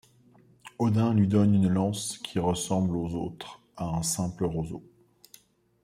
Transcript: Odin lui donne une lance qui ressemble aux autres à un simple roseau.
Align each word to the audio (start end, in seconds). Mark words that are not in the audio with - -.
Odin 0.79 1.13
lui 1.13 1.27
donne 1.27 1.53
une 1.53 1.69
lance 1.69 2.17
qui 2.17 2.39
ressemble 2.39 2.97
aux 2.97 3.13
autres 3.13 3.61
à 3.77 3.85
un 3.85 4.01
simple 4.01 4.45
roseau. 4.45 4.81